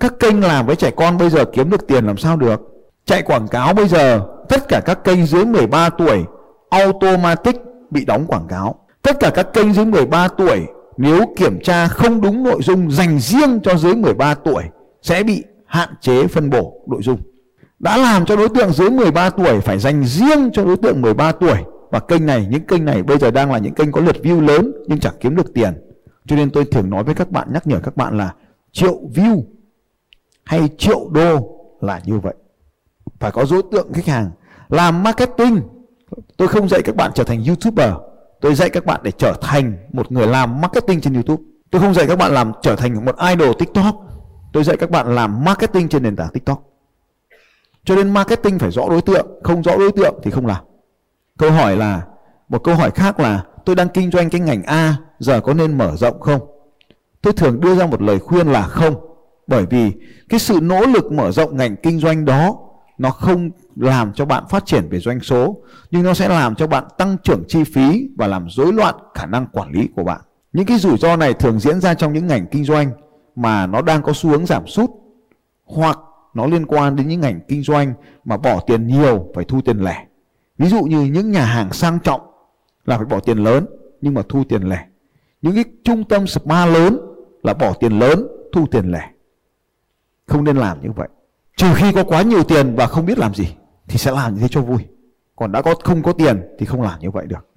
Các 0.00 0.12
kênh 0.20 0.40
làm 0.40 0.66
với 0.66 0.76
trẻ 0.76 0.90
con 0.96 1.18
bây 1.18 1.30
giờ 1.30 1.44
kiếm 1.44 1.70
được 1.70 1.86
tiền 1.86 2.06
làm 2.06 2.16
sao 2.16 2.36
được? 2.36 2.60
Chạy 3.04 3.22
quảng 3.22 3.48
cáo 3.48 3.74
bây 3.74 3.88
giờ, 3.88 4.26
tất 4.48 4.68
cả 4.68 4.80
các 4.84 5.04
kênh 5.04 5.26
dưới 5.26 5.44
13 5.44 5.88
tuổi 5.88 6.24
automatic 6.70 7.56
bị 7.90 8.04
đóng 8.04 8.26
quảng 8.26 8.46
cáo. 8.48 8.74
Tất 9.02 9.16
cả 9.20 9.30
các 9.34 9.52
kênh 9.52 9.72
dưới 9.72 9.84
13 9.84 10.28
tuổi 10.28 10.66
nếu 10.96 11.34
kiểm 11.36 11.60
tra 11.60 11.88
không 11.88 12.20
đúng 12.20 12.42
nội 12.42 12.62
dung 12.62 12.90
dành 12.90 13.18
riêng 13.18 13.60
cho 13.62 13.76
dưới 13.76 13.94
13 13.94 14.34
tuổi, 14.34 14.62
sẽ 15.02 15.22
bị 15.22 15.42
hạn 15.66 15.88
chế 16.00 16.26
phân 16.26 16.50
bổ 16.50 16.84
nội 16.86 17.02
dung. 17.02 17.18
Đã 17.78 17.96
làm 17.96 18.26
cho 18.26 18.36
đối 18.36 18.48
tượng 18.48 18.72
dưới 18.72 18.90
13 18.90 19.30
tuổi 19.30 19.60
phải 19.60 19.78
dành 19.78 20.04
riêng 20.04 20.50
cho 20.52 20.64
đối 20.64 20.76
tượng 20.76 21.02
13 21.02 21.32
tuổi. 21.32 21.56
Và 21.90 22.00
kênh 22.00 22.26
này, 22.26 22.46
những 22.50 22.66
kênh 22.66 22.84
này 22.84 23.02
bây 23.02 23.18
giờ 23.18 23.30
đang 23.30 23.52
là 23.52 23.58
những 23.58 23.74
kênh 23.74 23.92
có 23.92 24.00
lượt 24.00 24.16
view 24.22 24.40
lớn 24.40 24.72
nhưng 24.86 25.00
chẳng 25.00 25.14
kiếm 25.20 25.36
được 25.36 25.54
tiền. 25.54 25.74
Cho 26.26 26.36
nên 26.36 26.50
tôi 26.50 26.64
thường 26.64 26.90
nói 26.90 27.04
với 27.04 27.14
các 27.14 27.30
bạn, 27.30 27.52
nhắc 27.52 27.66
nhở 27.66 27.80
các 27.80 27.96
bạn 27.96 28.18
là 28.18 28.34
triệu 28.72 29.00
view 29.14 29.42
hay 30.44 30.68
triệu 30.78 31.08
đô 31.12 31.58
là 31.80 32.00
như 32.04 32.18
vậy. 32.18 32.34
Phải 33.18 33.30
có 33.30 33.44
đối 33.50 33.62
tượng 33.72 33.92
khách 33.92 34.06
hàng. 34.06 34.30
Làm 34.68 35.02
marketing, 35.02 35.60
tôi 36.36 36.48
không 36.48 36.68
dạy 36.68 36.82
các 36.84 36.96
bạn 36.96 37.10
trở 37.14 37.24
thành 37.24 37.44
youtuber 37.46 37.90
tôi 38.44 38.54
dạy 38.54 38.70
các 38.70 38.86
bạn 38.86 39.00
để 39.02 39.10
trở 39.10 39.34
thành 39.40 39.76
một 39.92 40.12
người 40.12 40.26
làm 40.26 40.60
marketing 40.60 41.00
trên 41.00 41.14
youtube. 41.14 41.42
Tôi 41.70 41.80
không 41.80 41.94
dạy 41.94 42.06
các 42.06 42.18
bạn 42.18 42.34
làm 42.34 42.52
trở 42.62 42.76
thành 42.76 43.04
một 43.04 43.16
idol 43.30 43.52
tiktok. 43.58 43.94
Tôi 44.52 44.64
dạy 44.64 44.76
các 44.76 44.90
bạn 44.90 45.14
làm 45.14 45.44
marketing 45.44 45.88
trên 45.88 46.02
nền 46.02 46.16
tảng 46.16 46.28
tiktok. 46.32 46.62
Cho 47.84 47.96
nên 47.96 48.10
marketing 48.10 48.58
phải 48.58 48.70
rõ 48.70 48.88
đối 48.88 49.02
tượng, 49.02 49.26
không 49.42 49.62
rõ 49.62 49.76
đối 49.76 49.92
tượng 49.92 50.14
thì 50.22 50.30
không 50.30 50.46
làm. 50.46 50.64
Câu 51.38 51.50
hỏi 51.50 51.76
là, 51.76 52.02
một 52.48 52.64
câu 52.64 52.74
hỏi 52.74 52.90
khác 52.90 53.20
là, 53.20 53.42
tôi 53.64 53.76
đang 53.76 53.88
kinh 53.88 54.10
doanh 54.10 54.30
cái 54.30 54.40
ngành 54.40 54.62
A, 54.62 54.96
giờ 55.18 55.40
có 55.40 55.54
nên 55.54 55.78
mở 55.78 55.96
rộng 55.96 56.20
không? 56.20 56.40
Tôi 57.22 57.32
thường 57.32 57.60
đưa 57.60 57.74
ra 57.74 57.86
một 57.86 58.02
lời 58.02 58.18
khuyên 58.18 58.46
là 58.46 58.62
không, 58.62 58.94
bởi 59.46 59.66
vì 59.70 59.92
cái 60.28 60.40
sự 60.40 60.58
nỗ 60.62 60.80
lực 60.80 61.12
mở 61.12 61.32
rộng 61.32 61.56
ngành 61.56 61.76
kinh 61.76 61.98
doanh 61.98 62.24
đó 62.24 62.56
nó 62.98 63.10
không 63.10 63.50
làm 63.76 64.12
cho 64.12 64.24
bạn 64.24 64.44
phát 64.50 64.66
triển 64.66 64.88
về 64.90 64.98
doanh 65.00 65.20
số, 65.20 65.62
nhưng 65.90 66.02
nó 66.02 66.14
sẽ 66.14 66.28
làm 66.28 66.54
cho 66.54 66.66
bạn 66.66 66.84
tăng 66.98 67.16
trưởng 67.24 67.44
chi 67.48 67.64
phí 67.64 68.08
và 68.16 68.26
làm 68.26 68.46
rối 68.50 68.72
loạn 68.72 68.94
khả 69.14 69.26
năng 69.26 69.46
quản 69.46 69.70
lý 69.72 69.88
của 69.96 70.04
bạn. 70.04 70.20
Những 70.52 70.66
cái 70.66 70.78
rủi 70.78 70.98
ro 70.98 71.16
này 71.16 71.34
thường 71.34 71.60
diễn 71.60 71.80
ra 71.80 71.94
trong 71.94 72.12
những 72.12 72.26
ngành 72.26 72.46
kinh 72.46 72.64
doanh 72.64 72.90
mà 73.36 73.66
nó 73.66 73.82
đang 73.82 74.02
có 74.02 74.12
xu 74.12 74.30
hướng 74.30 74.46
giảm 74.46 74.66
sút, 74.66 74.90
hoặc 75.64 75.98
nó 76.34 76.46
liên 76.46 76.66
quan 76.66 76.96
đến 76.96 77.08
những 77.08 77.20
ngành 77.20 77.40
kinh 77.48 77.62
doanh 77.62 77.94
mà 78.24 78.36
bỏ 78.36 78.60
tiền 78.66 78.86
nhiều 78.86 79.28
phải 79.34 79.44
thu 79.44 79.60
tiền 79.60 79.78
lẻ. 79.78 80.06
Ví 80.58 80.68
dụ 80.68 80.82
như 80.82 81.02
những 81.02 81.30
nhà 81.30 81.44
hàng 81.44 81.72
sang 81.72 81.98
trọng 81.98 82.20
là 82.84 82.96
phải 82.96 83.06
bỏ 83.06 83.20
tiền 83.20 83.38
lớn, 83.38 83.66
nhưng 84.00 84.14
mà 84.14 84.22
thu 84.28 84.44
tiền 84.48 84.62
lẻ. 84.62 84.86
Những 85.42 85.54
cái 85.54 85.64
trung 85.84 86.04
tâm 86.04 86.26
spa 86.26 86.66
lớn 86.66 87.00
là 87.42 87.54
bỏ 87.54 87.72
tiền 87.80 87.98
lớn, 87.98 88.26
thu 88.52 88.66
tiền 88.70 88.90
lẻ. 88.92 89.10
Không 90.26 90.44
nên 90.44 90.56
làm 90.56 90.82
như 90.82 90.90
vậy 90.96 91.08
trừ 91.56 91.66
khi 91.74 91.92
có 91.92 92.04
quá 92.04 92.22
nhiều 92.22 92.44
tiền 92.44 92.74
và 92.74 92.86
không 92.86 93.06
biết 93.06 93.18
làm 93.18 93.34
gì, 93.34 93.54
thì 93.88 93.98
sẽ 93.98 94.10
làm 94.10 94.34
như 94.34 94.40
thế 94.40 94.48
cho 94.50 94.60
vui. 94.60 94.86
Còn 95.36 95.52
đã 95.52 95.62
có, 95.62 95.74
không 95.84 96.02
có 96.02 96.12
tiền 96.12 96.42
thì 96.58 96.66
không 96.66 96.82
làm 96.82 97.00
như 97.00 97.10
vậy 97.10 97.26
được. 97.26 97.48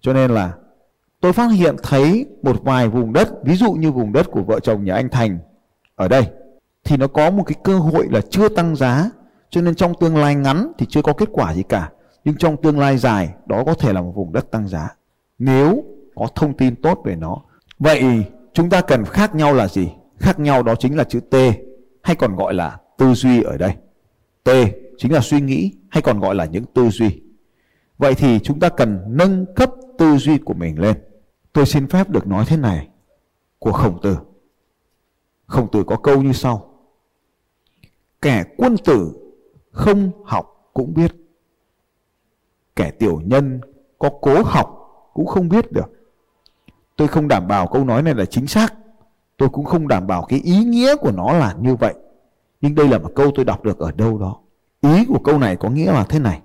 Cho 0.00 0.12
nên 0.12 0.30
là 0.30 0.52
tôi 1.20 1.32
phát 1.32 1.46
hiện 1.46 1.76
thấy 1.82 2.26
một 2.42 2.56
vài 2.62 2.88
vùng 2.88 3.12
đất, 3.12 3.44
ví 3.44 3.54
dụ 3.54 3.72
như 3.72 3.92
vùng 3.92 4.12
đất 4.12 4.30
của 4.30 4.42
vợ 4.42 4.60
chồng 4.60 4.84
nhà 4.84 4.94
anh 4.94 5.08
Thành 5.08 5.38
ở 5.94 6.08
đây, 6.08 6.26
thì 6.84 6.96
nó 6.96 7.06
có 7.06 7.30
một 7.30 7.42
cái 7.46 7.56
cơ 7.64 7.78
hội 7.78 8.06
là 8.10 8.20
chưa 8.30 8.48
tăng 8.48 8.76
giá, 8.76 9.10
cho 9.50 9.60
nên 9.60 9.74
trong 9.74 9.94
tương 10.00 10.16
lai 10.16 10.34
ngắn 10.34 10.72
thì 10.78 10.86
chưa 10.86 11.02
có 11.02 11.12
kết 11.12 11.28
quả 11.32 11.54
gì 11.54 11.62
cả. 11.62 11.90
Nhưng 12.24 12.36
trong 12.36 12.56
tương 12.62 12.78
lai 12.78 12.98
dài, 12.98 13.34
đó 13.46 13.62
có 13.66 13.74
thể 13.74 13.92
là 13.92 14.02
một 14.02 14.12
vùng 14.14 14.32
đất 14.32 14.50
tăng 14.50 14.68
giá, 14.68 14.94
nếu 15.38 15.84
có 16.14 16.28
thông 16.34 16.56
tin 16.56 16.76
tốt 16.82 17.00
về 17.04 17.16
nó. 17.16 17.36
Vậy 17.78 18.24
chúng 18.52 18.70
ta 18.70 18.80
cần 18.80 19.04
khác 19.04 19.34
nhau 19.34 19.54
là 19.54 19.68
gì? 19.68 19.88
Khác 20.18 20.38
nhau 20.38 20.62
đó 20.62 20.74
chính 20.74 20.96
là 20.96 21.04
chữ 21.04 21.20
T, 21.20 21.34
hay 22.02 22.16
còn 22.16 22.36
gọi 22.36 22.54
là 22.54 22.78
tư 22.98 23.14
duy 23.14 23.42
ở 23.42 23.56
đây. 23.56 23.72
T 24.44 24.50
chính 24.98 25.12
là 25.12 25.20
suy 25.20 25.40
nghĩ 25.40 25.72
hay 25.88 26.02
còn 26.02 26.20
gọi 26.20 26.34
là 26.34 26.44
những 26.44 26.64
tư 26.74 26.88
duy. 26.88 27.22
Vậy 27.98 28.14
thì 28.14 28.38
chúng 28.38 28.60
ta 28.60 28.68
cần 28.68 29.04
nâng 29.08 29.46
cấp 29.54 29.70
tư 29.98 30.16
duy 30.16 30.38
của 30.38 30.54
mình 30.54 30.80
lên. 30.80 30.96
Tôi 31.52 31.66
xin 31.66 31.86
phép 31.86 32.10
được 32.10 32.26
nói 32.26 32.44
thế 32.48 32.56
này. 32.56 32.88
Của 33.58 33.72
khổng 33.72 34.02
tử. 34.02 34.16
Khổng 35.46 35.70
tử 35.70 35.84
có 35.86 35.96
câu 35.96 36.22
như 36.22 36.32
sau. 36.32 36.70
Kẻ 38.22 38.44
quân 38.56 38.76
tử 38.84 39.12
không 39.70 40.10
học 40.24 40.70
cũng 40.74 40.94
biết. 40.94 41.12
Kẻ 42.76 42.90
tiểu 42.90 43.20
nhân 43.24 43.60
có 43.98 44.10
cố 44.20 44.42
học 44.42 44.72
cũng 45.14 45.26
không 45.26 45.48
biết 45.48 45.72
được. 45.72 45.92
Tôi 46.96 47.08
không 47.08 47.28
đảm 47.28 47.48
bảo 47.48 47.66
câu 47.66 47.84
nói 47.84 48.02
này 48.02 48.14
là 48.14 48.24
chính 48.24 48.46
xác. 48.46 48.74
Tôi 49.36 49.48
cũng 49.48 49.64
không 49.64 49.88
đảm 49.88 50.06
bảo 50.06 50.26
cái 50.28 50.40
ý 50.40 50.64
nghĩa 50.64 50.96
của 50.96 51.10
nó 51.10 51.32
là 51.32 51.54
như 51.60 51.74
vậy 51.74 51.94
nhưng 52.66 52.74
đây 52.74 52.88
là 52.88 52.98
một 52.98 53.10
câu 53.14 53.30
tôi 53.34 53.44
đọc 53.44 53.64
được 53.64 53.78
ở 53.78 53.92
đâu 53.92 54.18
đó. 54.18 54.36
Ý 54.82 55.04
của 55.04 55.18
câu 55.18 55.38
này 55.38 55.56
có 55.56 55.70
nghĩa 55.70 55.92
là 55.92 56.04
thế 56.04 56.18
này. 56.18 56.40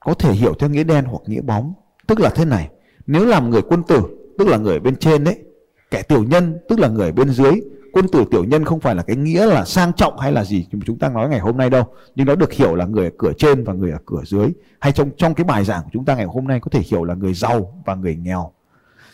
Có 0.00 0.14
thể 0.14 0.32
hiểu 0.32 0.54
theo 0.58 0.70
nghĩa 0.70 0.84
đen 0.84 1.04
hoặc 1.04 1.22
nghĩa 1.26 1.40
bóng. 1.40 1.72
Tức 2.06 2.20
là 2.20 2.30
thế 2.30 2.44
này. 2.44 2.68
Nếu 3.06 3.26
làm 3.26 3.50
người 3.50 3.62
quân 3.62 3.82
tử, 3.82 4.02
tức 4.38 4.48
là 4.48 4.56
người 4.56 4.80
bên 4.80 4.96
trên 4.96 5.24
đấy 5.24 5.38
kẻ 5.90 6.02
tiểu 6.02 6.24
nhân, 6.24 6.58
tức 6.68 6.78
là 6.78 6.88
người 6.88 7.12
bên 7.12 7.30
dưới, 7.30 7.52
quân 7.92 8.08
tử 8.12 8.24
tiểu 8.30 8.44
nhân 8.44 8.64
không 8.64 8.80
phải 8.80 8.94
là 8.94 9.02
cái 9.02 9.16
nghĩa 9.16 9.46
là 9.46 9.64
sang 9.64 9.92
trọng 9.92 10.18
hay 10.18 10.32
là 10.32 10.44
gì 10.44 10.66
chúng 10.86 10.98
ta 10.98 11.08
nói 11.08 11.28
ngày 11.28 11.40
hôm 11.40 11.56
nay 11.56 11.70
đâu. 11.70 11.84
Nhưng 12.14 12.26
nó 12.26 12.34
được 12.34 12.52
hiểu 12.52 12.74
là 12.74 12.86
người 12.86 13.04
ở 13.04 13.10
cửa 13.18 13.32
trên 13.38 13.64
và 13.64 13.72
người 13.72 13.90
ở 13.90 13.98
cửa 14.06 14.22
dưới. 14.26 14.48
Hay 14.80 14.92
trong 14.92 15.10
trong 15.16 15.34
cái 15.34 15.44
bài 15.44 15.64
giảng 15.64 15.82
của 15.82 15.90
chúng 15.92 16.04
ta 16.04 16.14
ngày 16.14 16.26
hôm 16.26 16.48
nay 16.48 16.60
có 16.60 16.68
thể 16.70 16.80
hiểu 16.80 17.04
là 17.04 17.14
người 17.14 17.34
giàu 17.34 17.82
và 17.86 17.94
người 17.94 18.16
nghèo. 18.16 18.52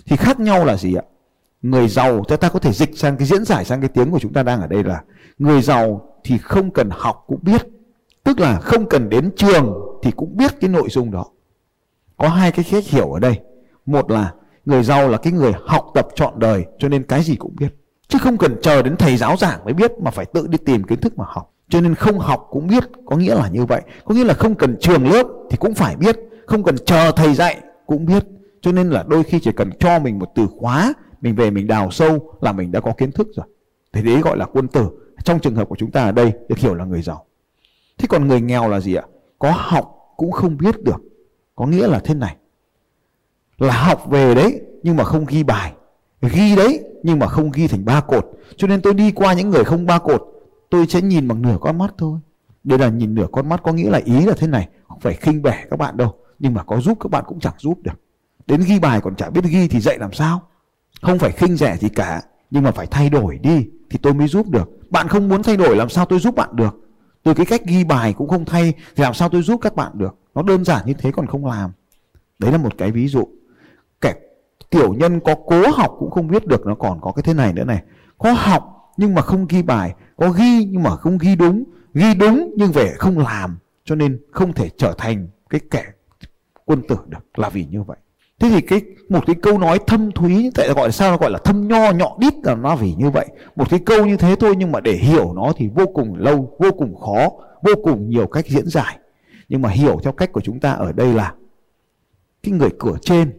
Thì 0.07 0.17
khác 0.17 0.41
nhau 0.41 0.65
là 0.65 0.77
gì 0.77 0.95
ạ? 0.95 1.03
Người 1.65 1.89
giàu 1.89 2.25
cho 2.29 2.37
ta 2.37 2.49
có 2.49 2.59
thể 2.59 2.73
dịch 2.73 2.99
sang 2.99 3.17
cái 3.17 3.27
diễn 3.27 3.45
giải, 3.45 3.65
sang 3.65 3.81
cái 3.81 3.89
tiếng 3.89 4.11
của 4.11 4.19
chúng 4.19 4.33
ta 4.33 4.43
đang 4.43 4.61
ở 4.61 4.67
đây 4.67 4.85
là 4.85 5.03
người 5.39 5.63
giàu 5.63 6.09
thì 6.25 6.39
không 6.39 6.71
cần 6.71 6.91
học 6.93 7.25
cũng 7.27 7.39
biết. 7.43 7.67
Tức 8.25 8.41
là 8.41 8.61
không 8.61 8.89
cần 8.89 9.09
đến 9.09 9.31
trường 9.37 9.75
thì 10.03 10.11
cũng 10.11 10.37
biết 10.37 10.61
cái 10.61 10.71
nội 10.71 10.89
dung 10.91 11.11
đó. 11.11 11.25
Có 12.17 12.29
hai 12.29 12.53
cái 12.53 12.65
cách 12.71 12.85
hiểu 12.87 13.13
ở 13.13 13.21
đây. 13.21 13.41
Một 13.87 14.11
là 14.11 14.33
người 14.65 14.83
giàu 14.83 15.09
là 15.09 15.19
cái 15.19 15.33
người 15.33 15.53
học 15.67 15.87
tập 15.95 16.09
trọn 16.15 16.39
đời, 16.39 16.65
cho 16.79 16.89
nên 16.89 17.03
cái 17.03 17.23
gì 17.23 17.37
cũng 17.37 17.57
biết. 17.57 17.75
Chứ 18.09 18.19
không 18.19 18.37
cần 18.37 18.57
chờ 18.63 18.83
đến 18.83 18.97
thầy 18.97 19.17
giáo 19.17 19.37
giảng 19.37 19.65
mới 19.65 19.75
biết 19.75 19.93
mà 20.03 20.11
phải 20.11 20.25
tự 20.25 20.47
đi 20.47 20.59
tìm 20.59 20.85
kiến 20.85 21.01
thức 21.01 21.19
mà 21.19 21.25
học. 21.29 21.53
Cho 21.69 21.81
nên 21.81 21.95
không 21.95 22.19
học 22.19 22.47
cũng 22.51 22.67
biết, 22.67 22.85
có 23.07 23.17
nghĩa 23.17 23.35
là 23.35 23.49
như 23.49 23.65
vậy. 23.65 23.83
Có 24.05 24.15
nghĩa 24.15 24.25
là 24.25 24.35
không 24.35 24.55
cần 24.55 24.77
trường 24.81 25.09
lớp 25.13 25.27
thì 25.51 25.57
cũng 25.57 25.75
phải 25.75 25.97
biết. 25.97 26.19
Không 26.47 26.63
cần 26.63 26.77
chờ 26.87 27.13
thầy 27.17 27.35
dạy 27.35 27.61
cũng 27.87 28.07
biết. 28.07 28.25
Cho 28.61 28.73
nên 28.73 28.91
là 28.91 29.05
đôi 29.09 29.23
khi 29.23 29.41
chỉ 29.41 29.53
cần 29.53 29.71
cho 29.79 29.99
mình 29.99 30.19
một 30.19 30.29
từ 30.35 30.47
khóa 30.61 30.95
mình 31.25 31.35
về 31.35 31.51
mình 31.51 31.67
đào 31.67 31.91
sâu 31.91 32.35
là 32.41 32.53
mình 32.53 32.73
đã 32.73 32.81
có 32.81 32.93
kiến 32.93 33.13
thức 33.13 33.29
rồi. 33.37 33.47
Thế 33.93 34.03
đấy 34.03 34.21
gọi 34.21 34.37
là 34.37 34.45
quân 34.45 34.69
tử. 34.69 34.91
Trong 35.25 35.41
trường 35.41 35.55
hợp 35.55 35.69
của 35.69 35.77
chúng 35.77 35.91
ta 35.91 36.05
ở 36.05 36.13
đây, 36.13 36.33
được 36.49 36.59
hiểu 36.59 36.75
là 36.75 36.85
người 36.85 37.03
giàu. 37.03 37.25
Thế 37.99 38.07
còn 38.09 38.29
người 38.29 38.41
nghèo 38.41 38.69
là 38.69 38.81
gì 38.81 38.95
ạ? 38.95 39.05
Có 39.39 39.53
học 39.57 40.15
cũng 40.17 40.31
không 40.31 40.57
biết 40.57 40.83
được. 40.83 41.03
Có 41.55 41.67
nghĩa 41.67 41.87
là 41.87 41.99
thế 41.99 42.15
này. 42.15 42.37
Là 43.59 43.73
học 43.73 44.11
về 44.11 44.35
đấy 44.35 44.61
nhưng 44.83 44.97
mà 44.97 45.05
không 45.05 45.25
ghi 45.29 45.43
bài. 45.43 45.73
Ghi 46.23 46.57
đấy 46.57 46.85
nhưng 47.03 47.19
mà 47.19 47.27
không 47.27 47.51
ghi 47.51 47.67
thành 47.67 47.85
ba 47.85 48.01
cột. 48.01 48.31
Cho 48.57 48.67
nên 48.67 48.83
tôi 48.83 48.95
đi 48.95 49.11
qua 49.11 49.33
những 49.33 49.51
người 49.51 49.65
không 49.65 49.87
ba 49.87 49.99
cột, 49.99 50.23
tôi 50.71 50.87
sẽ 50.87 51.01
nhìn 51.01 51.29
bằng 51.29 51.43
nửa 51.43 51.57
con 51.61 51.79
mắt 51.79 51.95
thôi. 51.99 52.19
Đây 52.65 52.79
là 52.79 52.89
nhìn 52.89 53.15
nửa 53.15 53.27
con 53.33 53.49
mắt 53.49 53.63
có 53.63 53.73
nghĩa 53.73 53.91
là 53.91 54.01
ý 54.05 54.27
là 54.27 54.35
thế 54.37 54.47
này. 54.47 54.69
Không 54.89 55.01
phải 55.01 55.15
khinh 55.15 55.43
bẻ 55.43 55.65
các 55.71 55.79
bạn 55.79 55.97
đâu. 55.97 56.15
Nhưng 56.39 56.55
mà 56.55 56.63
có 56.63 56.81
giúp 56.81 56.99
các 57.01 57.11
bạn 57.11 57.25
cũng 57.27 57.41
chẳng 57.41 57.55
giúp 57.59 57.79
được. 57.83 58.01
Đến 58.47 58.61
ghi 58.67 58.79
bài 58.79 59.01
còn 59.01 59.17
chả 59.17 59.31
biết 59.31 59.45
ghi 59.45 59.69
thì 59.69 59.81
dạy 59.81 59.99
làm 59.99 60.13
sao? 60.13 60.43
Không 61.03 61.19
phải 61.19 61.33
khinh 61.33 61.57
rẻ 61.57 61.77
gì 61.77 61.89
cả, 61.89 62.23
nhưng 62.51 62.63
mà 62.63 62.71
phải 62.71 62.87
thay 62.87 63.11
đổi 63.11 63.39
đi, 63.39 63.69
thì 63.91 63.99
tôi 64.03 64.15
mới 64.15 64.29
giúp 64.29 64.49
được. 64.49 64.91
Bạn 64.91 65.09
không 65.09 65.29
muốn 65.29 65.43
thay 65.43 65.57
đổi, 65.57 65.77
làm 65.77 65.89
sao 65.89 66.05
tôi 66.05 66.19
giúp 66.19 66.35
bạn 66.35 66.57
được? 66.57 66.81
Từ 67.23 67.35
cái 67.35 67.47
cách 67.47 67.63
ghi 67.67 67.85
bài 67.85 68.13
cũng 68.13 68.29
không 68.29 68.45
thay, 68.45 68.73
thì 68.97 69.03
làm 69.03 69.15
sao 69.15 69.29
tôi 69.29 69.43
giúp 69.43 69.61
các 69.63 69.77
bạn 69.77 69.93
được? 69.95 70.19
Nó 70.35 70.43
đơn 70.43 70.65
giản 70.65 70.87
như 70.87 70.95
thế 70.95 71.13
còn 71.13 71.27
không 71.27 71.47
làm. 71.47 71.73
Đấy 72.39 72.53
là 72.53 72.59
một 72.59 72.79
cái 72.79 72.91
ví 72.91 73.09
dụ. 73.09 73.29
Kẻ, 74.01 74.15
tiểu 74.71 74.95
nhân 74.95 75.21
có 75.21 75.35
cố 75.47 75.71
học 75.71 75.97
cũng 75.99 76.11
không 76.11 76.29
biết 76.29 76.47
được 76.47 76.67
nó 76.67 76.75
còn 76.75 77.01
có 77.01 77.13
cái 77.13 77.23
thế 77.23 77.35
này 77.35 77.53
nữa 77.53 77.65
này. 77.65 77.83
Có 78.19 78.33
học 78.33 78.93
nhưng 78.97 79.15
mà 79.15 79.23
không 79.23 79.47
ghi 79.47 79.63
bài, 79.63 79.95
có 80.17 80.31
ghi 80.31 80.65
nhưng 80.65 80.83
mà 80.83 80.97
không 80.97 81.19
ghi 81.19 81.37
đúng. 81.37 81.65
Ghi 81.95 82.15
đúng 82.15 82.55
nhưng 82.57 82.73
về 82.73 82.95
không 82.99 83.19
làm, 83.19 83.59
cho 83.85 83.95
nên 83.95 84.21
không 84.31 84.53
thể 84.53 84.71
trở 84.77 84.95
thành 84.99 85.29
cái 85.51 85.61
kẻ 85.71 85.85
quân 86.65 86.83
tử 86.89 86.97
được, 87.07 87.27
là 87.35 87.49
vì 87.49 87.65
như 87.65 87.83
vậy 87.83 87.97
thế 88.45 88.51
thì 88.51 88.61
cái, 88.61 88.81
một 89.09 89.27
cái 89.27 89.37
câu 89.43 89.59
nói 89.59 89.79
thâm 89.87 90.13
thúy, 90.13 90.51
tại 90.55 90.69
gọi 90.69 90.89
là 90.89 90.93
sao 90.93 91.11
nó 91.11 91.17
gọi 91.17 91.31
là 91.31 91.39
thâm 91.39 91.69
nho 91.69 91.91
nhọ 91.91 92.17
đít 92.21 92.35
là 92.43 92.55
nó 92.55 92.77
vì 92.77 92.95
như 92.95 93.11
vậy. 93.11 93.27
Một 93.57 93.71
cái 93.71 93.81
câu 93.87 94.07
như 94.07 94.17
thế 94.17 94.37
thôi 94.41 94.55
nhưng 94.59 94.73
mà 94.73 94.81
để 94.81 94.93
hiểu 94.93 95.33
nó 95.33 95.53
thì 95.57 95.69
vô 95.75 95.87
cùng 95.87 96.15
lâu, 96.19 96.57
vô 96.59 96.71
cùng 96.71 96.95
khó, 96.95 97.29
vô 97.63 97.73
cùng 97.83 98.11
nhiều 98.11 98.27
cách 98.27 98.47
diễn 98.47 98.67
giải. 98.67 98.99
Nhưng 99.49 99.63
mà 99.63 99.69
hiểu 99.69 100.01
theo 100.03 100.13
cách 100.13 100.33
của 100.33 100.41
chúng 100.41 100.61
ta 100.61 100.73
ở 100.73 100.93
đây 100.93 101.15
là 101.15 101.35
cái 102.43 102.53
người 102.53 102.71
cửa 102.79 102.97
trên 103.03 103.33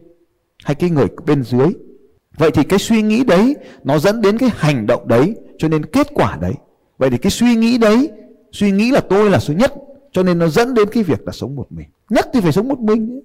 hay 0.64 0.74
cái 0.74 0.90
người 0.90 1.06
bên 1.26 1.42
dưới. 1.42 1.68
Vậy 2.38 2.50
thì 2.50 2.62
cái 2.64 2.78
suy 2.78 3.02
nghĩ 3.02 3.24
đấy 3.24 3.56
nó 3.84 3.98
dẫn 3.98 4.20
đến 4.20 4.38
cái 4.38 4.50
hành 4.56 4.86
động 4.86 5.08
đấy, 5.08 5.34
cho 5.58 5.68
nên 5.68 5.86
kết 5.86 6.06
quả 6.14 6.38
đấy. 6.40 6.52
Vậy 6.98 7.10
thì 7.10 7.18
cái 7.18 7.30
suy 7.30 7.54
nghĩ 7.54 7.78
đấy, 7.78 8.10
suy 8.52 8.70
nghĩ 8.70 8.90
là 8.90 9.00
tôi 9.00 9.30
là 9.30 9.38
số 9.38 9.54
nhất, 9.54 9.74
cho 10.12 10.22
nên 10.22 10.38
nó 10.38 10.48
dẫn 10.48 10.74
đến 10.74 10.88
cái 10.92 11.02
việc 11.02 11.26
là 11.26 11.32
sống 11.32 11.56
một 11.56 11.66
mình. 11.70 11.86
Nhất 12.10 12.28
thì 12.32 12.40
phải 12.40 12.52
sống 12.52 12.68
một 12.68 12.78
mình 12.78 13.20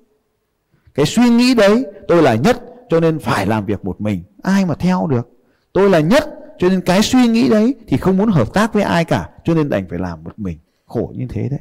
cái 0.93 1.05
suy 1.05 1.29
nghĩ 1.29 1.53
đấy 1.53 1.85
tôi 2.07 2.23
là 2.23 2.35
nhất 2.35 2.63
cho 2.89 2.99
nên 2.99 3.19
phải 3.19 3.45
làm 3.45 3.65
việc 3.65 3.85
một 3.85 4.01
mình. 4.01 4.23
Ai 4.43 4.65
mà 4.65 4.75
theo 4.75 5.07
được? 5.07 5.29
Tôi 5.73 5.89
là 5.89 5.99
nhất 5.99 6.23
cho 6.57 6.69
nên 6.69 6.81
cái 6.81 7.01
suy 7.01 7.27
nghĩ 7.27 7.49
đấy 7.49 7.75
thì 7.87 7.97
không 7.97 8.17
muốn 8.17 8.29
hợp 8.29 8.53
tác 8.53 8.73
với 8.73 8.83
ai 8.83 9.05
cả, 9.05 9.29
cho 9.43 9.53
nên 9.53 9.69
đành 9.69 9.85
phải 9.89 9.99
làm 9.99 10.23
một 10.23 10.39
mình. 10.39 10.57
Khổ 10.85 11.13
như 11.15 11.25
thế 11.29 11.49
đấy. 11.49 11.59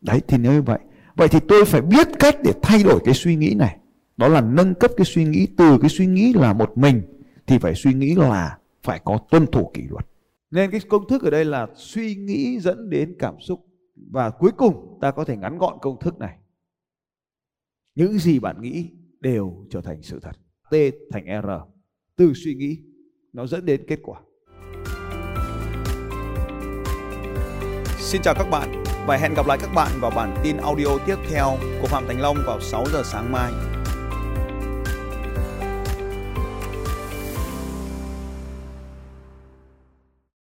Đấy, 0.00 0.20
thì 0.28 0.38
nếu 0.38 0.52
như 0.52 0.62
vậy 0.62 0.78
vậy 1.16 1.28
thì 1.28 1.38
tôi 1.48 1.64
phải 1.64 1.80
biết 1.80 2.08
cách 2.18 2.36
để 2.44 2.52
thay 2.62 2.82
đổi 2.82 3.00
cái 3.04 3.14
suy 3.14 3.36
nghĩ 3.36 3.54
này. 3.54 3.76
Đó 4.16 4.28
là 4.28 4.40
nâng 4.40 4.74
cấp 4.74 4.90
cái 4.96 5.04
suy 5.04 5.24
nghĩ. 5.24 5.46
Từ 5.56 5.78
cái 5.80 5.90
suy 5.90 6.06
nghĩ 6.06 6.32
là 6.32 6.52
một 6.52 6.78
mình 6.78 7.02
thì 7.46 7.58
phải 7.58 7.74
suy 7.74 7.94
nghĩ 7.94 8.14
là 8.14 8.58
phải 8.82 9.00
có 9.04 9.18
tuân 9.30 9.46
thủ 9.46 9.70
kỷ 9.74 9.82
luật. 9.90 10.06
Nên 10.50 10.70
cái 10.70 10.80
công 10.88 11.08
thức 11.08 11.22
ở 11.22 11.30
đây 11.30 11.44
là 11.44 11.66
suy 11.74 12.14
nghĩ 12.14 12.60
dẫn 12.60 12.90
đến 12.90 13.14
cảm 13.18 13.34
xúc. 13.40 13.66
Và 14.10 14.30
cuối 14.30 14.50
cùng 14.56 14.98
ta 15.00 15.10
có 15.10 15.24
thể 15.24 15.36
ngắn 15.36 15.58
gọn 15.58 15.78
công 15.82 16.00
thức 16.00 16.18
này 16.18 16.36
những 17.94 18.18
gì 18.18 18.38
bạn 18.38 18.62
nghĩ 18.62 18.90
đều 19.20 19.66
trở 19.70 19.80
thành 19.80 20.02
sự 20.02 20.20
thật. 20.22 20.36
T 20.70 20.74
thành 21.10 21.42
r. 21.42 21.48
Từ 22.16 22.32
suy 22.34 22.54
nghĩ, 22.54 22.78
nó 23.32 23.46
dẫn 23.46 23.66
đến 23.66 23.84
kết 23.88 23.98
quả. 24.02 24.20
Xin 27.98 28.22
chào 28.22 28.34
các 28.34 28.50
bạn 28.50 28.82
và 29.06 29.16
hẹn 29.16 29.34
gặp 29.34 29.46
lại 29.46 29.58
các 29.60 29.70
bạn 29.74 29.90
vào 30.00 30.10
bản 30.16 30.36
tin 30.42 30.56
audio 30.56 30.98
tiếp 31.06 31.16
theo 31.30 31.56
của 31.80 31.86
Phạm 31.86 32.04
Thành 32.06 32.20
Long 32.20 32.36
vào 32.46 32.60
6 32.60 32.84
giờ 32.92 33.02
sáng 33.04 33.32
mai. 33.32 33.69